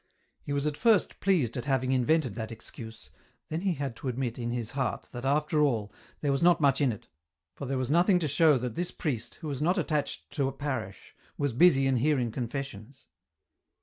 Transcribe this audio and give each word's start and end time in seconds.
He 0.41 0.51
was 0.51 0.65
at 0.65 0.77
first 0.77 1.19
pleased 1.19 1.55
at 1.57 1.65
having 1.65 1.91
invented 1.91 2.33
that 2.33 2.51
excuse, 2.51 3.11
then 3.49 3.61
he 3.61 3.75
had 3.75 3.95
to 3.97 4.07
admit 4.07 4.39
in 4.39 4.49
his 4.49 4.71
heart 4.71 5.03
that, 5.11 5.27
after 5.27 5.59
all, 5.61 5.93
there 6.21 6.31
was 6.31 6.41
not 6.41 6.59
much 6.59 6.81
in 6.81 6.91
it, 6.91 7.07
for 7.53 7.67
there 7.67 7.77
was 7.77 7.91
nothing 7.91 8.17
to 8.17 8.27
show 8.27 8.57
that 8.57 8.73
this 8.73 8.89
priest, 8.89 9.35
who 9.41 9.47
was 9.47 9.61
not 9.61 9.77
attached 9.77 10.31
to 10.31 10.47
a 10.47 10.51
parish, 10.51 11.15
was 11.37 11.53
busy 11.53 11.85
in 11.85 11.97
hearing 11.97 12.31
confessions. 12.31 13.05